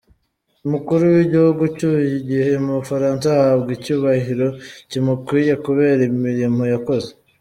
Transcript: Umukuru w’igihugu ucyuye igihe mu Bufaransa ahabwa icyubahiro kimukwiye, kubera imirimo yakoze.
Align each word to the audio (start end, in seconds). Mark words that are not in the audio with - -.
Umukuru 0.65 1.03
w’igihugu 1.15 1.59
ucyuye 1.69 2.09
igihe 2.21 2.51
mu 2.63 2.71
Bufaransa 2.79 3.27
ahabwa 3.37 3.69
icyubahiro 3.77 4.47
kimukwiye, 4.89 5.53
kubera 5.65 6.01
imirimo 6.11 6.61
yakoze. 6.73 7.09